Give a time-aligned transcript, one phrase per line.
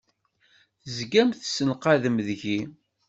[0.83, 2.59] Tezgam tessenqadem deg-i!